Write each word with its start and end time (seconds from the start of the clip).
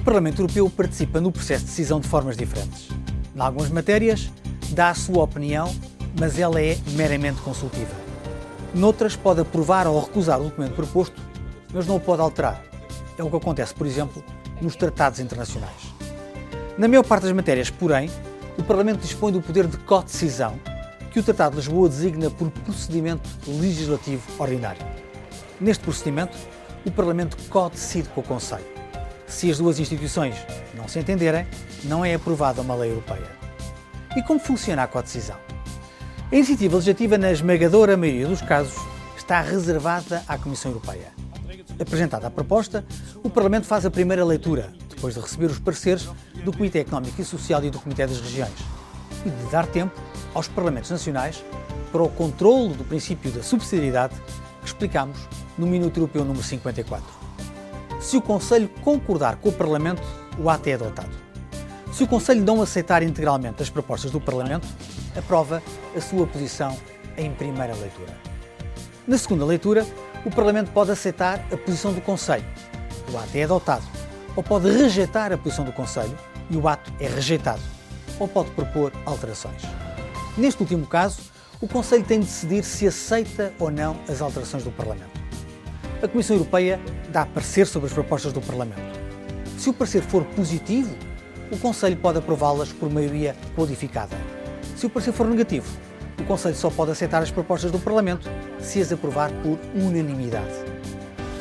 Parlamento 0.00 0.42
Europeu 0.42 0.68
participa 0.68 1.20
no 1.20 1.32
processo 1.32 1.64
de 1.64 1.70
decisão 1.70 2.00
de 2.00 2.08
formas 2.08 2.36
diferentes. 2.36 2.88
Em 3.34 3.40
algumas 3.40 3.70
matérias, 3.70 4.30
dá 4.70 4.90
a 4.90 4.94
sua 4.94 5.22
opinião, 5.22 5.74
mas 6.18 6.38
ela 6.38 6.60
é 6.60 6.76
meramente 6.92 7.40
consultiva. 7.40 7.94
Noutras, 8.74 9.16
pode 9.16 9.40
aprovar 9.40 9.86
ou 9.86 10.00
recusar 10.00 10.40
o 10.40 10.44
documento 10.44 10.74
proposto, 10.74 11.20
mas 11.72 11.86
não 11.86 11.96
o 11.96 12.00
pode 12.00 12.20
alterar. 12.20 12.62
É 13.16 13.22
o 13.22 13.30
que 13.30 13.36
acontece, 13.36 13.74
por 13.74 13.86
exemplo, 13.86 14.22
nos 14.60 14.76
tratados 14.76 15.20
internacionais. 15.20 15.94
Na 16.76 16.88
maior 16.88 17.04
parte 17.04 17.22
das 17.22 17.32
matérias, 17.32 17.70
porém, 17.70 18.10
o 18.58 18.62
Parlamento 18.62 19.00
dispõe 19.00 19.32
do 19.32 19.40
poder 19.40 19.66
de 19.66 19.78
co-decisão, 19.78 20.58
que 21.10 21.20
o 21.20 21.22
Tratado 21.22 21.52
de 21.52 21.62
Lisboa 21.62 21.88
designa 21.88 22.30
por 22.30 22.50
procedimento 22.50 23.28
legislativo 23.46 24.22
ordinário. 24.38 24.84
Neste 25.58 25.82
procedimento, 25.82 26.36
o 26.84 26.90
Parlamento 26.90 27.36
co-decide 27.48 28.08
com 28.10 28.20
o 28.20 28.24
Conselho. 28.24 28.66
Se 29.26 29.50
as 29.50 29.58
duas 29.58 29.78
instituições 29.78 30.36
não 30.74 30.88
se 30.88 30.98
entenderem, 30.98 31.46
não 31.84 32.04
é 32.04 32.14
aprovada 32.14 32.60
uma 32.60 32.74
lei 32.74 32.90
europeia. 32.90 33.30
E 34.16 34.22
como 34.22 34.40
funciona 34.40 34.84
a 34.84 34.86
co-decisão? 34.86 35.36
A 36.30 36.34
iniciativa 36.34 36.76
legislativa, 36.76 37.18
na 37.18 37.30
esmagadora 37.30 37.96
maioria 37.96 38.26
dos 38.26 38.40
casos, 38.40 38.74
está 39.16 39.40
reservada 39.40 40.22
à 40.26 40.38
Comissão 40.38 40.70
Europeia. 40.70 41.12
Apresentada 41.78 42.26
a 42.26 42.30
proposta, 42.30 42.84
o 43.22 43.28
Parlamento 43.28 43.66
faz 43.66 43.84
a 43.84 43.90
primeira 43.90 44.24
leitura, 44.24 44.72
depois 44.88 45.14
de 45.14 45.20
receber 45.20 45.46
os 45.46 45.58
pareceres 45.58 46.08
do 46.44 46.52
Comitê 46.52 46.78
Económico 46.78 47.20
e 47.20 47.24
Social 47.24 47.62
e 47.64 47.70
do 47.70 47.78
Comitê 47.78 48.06
das 48.06 48.20
Regiões, 48.20 48.54
e 49.24 49.30
de 49.30 49.50
dar 49.50 49.66
tempo 49.66 50.00
aos 50.32 50.48
Parlamentos 50.48 50.90
Nacionais 50.90 51.44
para 51.92 52.02
o 52.02 52.08
controlo 52.08 52.74
do 52.74 52.84
princípio 52.84 53.30
da 53.30 53.42
subsidiariedade 53.42 54.14
que 54.60 54.66
explicamos 54.66 55.18
no 55.58 55.66
Minuto 55.66 55.98
Europeu 55.98 56.24
número 56.24 56.44
54. 56.44 57.25
Se 58.06 58.16
o 58.16 58.22
Conselho 58.22 58.68
concordar 58.82 59.34
com 59.34 59.48
o 59.48 59.52
Parlamento, 59.52 60.00
o 60.38 60.48
ato 60.48 60.68
é 60.68 60.74
adotado. 60.74 61.10
Se 61.92 62.04
o 62.04 62.06
Conselho 62.06 62.40
não 62.40 62.62
aceitar 62.62 63.02
integralmente 63.02 63.60
as 63.60 63.68
propostas 63.68 64.12
do 64.12 64.20
Parlamento, 64.20 64.64
aprova 65.18 65.60
a 65.92 66.00
sua 66.00 66.24
posição 66.24 66.78
em 67.16 67.32
primeira 67.32 67.74
leitura. 67.74 68.16
Na 69.08 69.18
segunda 69.18 69.44
leitura, 69.44 69.84
o 70.24 70.30
Parlamento 70.30 70.70
pode 70.70 70.92
aceitar 70.92 71.44
a 71.52 71.56
posição 71.56 71.92
do 71.92 72.00
Conselho. 72.00 72.44
O 73.12 73.18
ato 73.18 73.36
é 73.36 73.42
adotado. 73.42 73.84
Ou 74.36 74.42
pode 74.44 74.70
rejeitar 74.70 75.32
a 75.32 75.36
posição 75.36 75.64
do 75.64 75.72
Conselho 75.72 76.16
e 76.48 76.56
o 76.56 76.68
ato 76.68 76.92
é 77.00 77.08
rejeitado. 77.08 77.62
Ou 78.20 78.28
pode 78.28 78.52
propor 78.52 78.92
alterações. 79.04 79.62
Neste 80.38 80.62
último 80.62 80.86
caso, 80.86 81.22
o 81.60 81.66
Conselho 81.66 82.04
tem 82.04 82.20
de 82.20 82.26
decidir 82.26 82.62
se 82.62 82.86
aceita 82.86 83.52
ou 83.58 83.68
não 83.68 83.96
as 84.08 84.20
alterações 84.20 84.62
do 84.62 84.70
Parlamento. 84.70 85.15
A 86.06 86.08
Comissão 86.08 86.36
Europeia 86.36 86.80
dá 87.08 87.26
parecer 87.26 87.66
sobre 87.66 87.88
as 87.88 87.92
propostas 87.92 88.32
do 88.32 88.40
Parlamento. 88.40 88.80
Se 89.58 89.68
o 89.68 89.72
parecer 89.72 90.02
for 90.02 90.24
positivo, 90.24 90.94
o 91.50 91.58
Conselho 91.58 91.96
pode 91.96 92.18
aprová-las 92.18 92.72
por 92.72 92.88
maioria 92.88 93.34
qualificada. 93.56 94.16
Se 94.76 94.86
o 94.86 94.88
parecer 94.88 95.12
for 95.12 95.26
negativo, 95.26 95.66
o 96.20 96.22
Conselho 96.22 96.54
só 96.54 96.70
pode 96.70 96.92
aceitar 96.92 97.24
as 97.24 97.32
propostas 97.32 97.72
do 97.72 97.80
Parlamento 97.80 98.30
se 98.60 98.80
as 98.80 98.92
aprovar 98.92 99.32
por 99.42 99.58
unanimidade. 99.74 100.54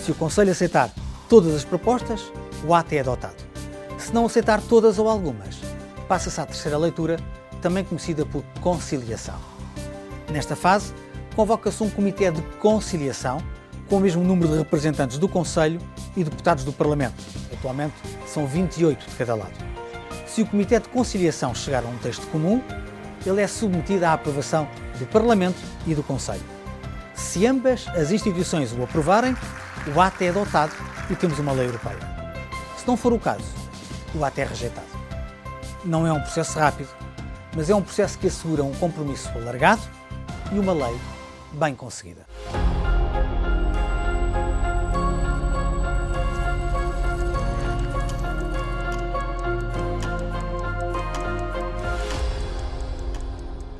Se 0.00 0.10
o 0.10 0.14
Conselho 0.14 0.52
aceitar 0.52 0.90
todas 1.28 1.54
as 1.54 1.62
propostas, 1.62 2.32
o 2.66 2.72
ato 2.72 2.94
é 2.94 3.00
adotado. 3.00 3.36
Se 3.98 4.14
não 4.14 4.24
aceitar 4.24 4.62
todas 4.62 4.98
ou 4.98 5.10
algumas, 5.10 5.60
passa-se 6.08 6.40
à 6.40 6.46
terceira 6.46 6.78
leitura, 6.78 7.18
também 7.60 7.84
conhecida 7.84 8.24
por 8.24 8.42
conciliação. 8.62 9.38
Nesta 10.32 10.56
fase, 10.56 10.94
convoca-se 11.36 11.82
um 11.82 11.90
comitê 11.90 12.30
de 12.30 12.40
conciliação 12.62 13.42
com 13.88 13.96
o 13.96 14.00
mesmo 14.00 14.22
número 14.22 14.48
de 14.48 14.58
representantes 14.58 15.18
do 15.18 15.28
Conselho 15.28 15.80
e 16.16 16.24
deputados 16.24 16.64
do 16.64 16.72
Parlamento. 16.72 17.22
Atualmente 17.52 17.94
são 18.26 18.46
28 18.46 19.08
de 19.08 19.16
cada 19.16 19.34
lado. 19.34 19.52
Se 20.26 20.42
o 20.42 20.46
Comitê 20.46 20.80
de 20.80 20.88
Conciliação 20.88 21.54
chegar 21.54 21.84
a 21.84 21.86
um 21.86 21.96
texto 21.98 22.26
comum, 22.28 22.60
ele 23.24 23.40
é 23.40 23.46
submetido 23.46 24.04
à 24.04 24.12
aprovação 24.12 24.68
do 24.98 25.06
Parlamento 25.06 25.58
e 25.86 25.94
do 25.94 26.02
Conselho. 26.02 26.42
Se 27.14 27.46
ambas 27.46 27.86
as 27.88 28.10
instituições 28.10 28.72
o 28.72 28.82
aprovarem, 28.82 29.36
o 29.94 30.00
ato 30.00 30.24
é 30.24 30.28
adotado 30.28 30.72
e 31.08 31.14
temos 31.14 31.38
uma 31.38 31.52
lei 31.52 31.66
europeia. 31.66 31.98
Se 32.76 32.86
não 32.86 32.96
for 32.96 33.12
o 33.12 33.18
caso, 33.18 33.44
o 34.14 34.24
ato 34.24 34.40
é 34.40 34.44
rejeitado. 34.44 34.86
Não 35.84 36.06
é 36.06 36.12
um 36.12 36.20
processo 36.20 36.58
rápido, 36.58 36.88
mas 37.54 37.70
é 37.70 37.74
um 37.74 37.82
processo 37.82 38.18
que 38.18 38.26
assegura 38.26 38.64
um 38.64 38.74
compromisso 38.74 39.28
alargado 39.30 39.82
e 40.52 40.58
uma 40.58 40.72
lei 40.72 40.98
bem 41.52 41.74
conseguida. 41.74 42.26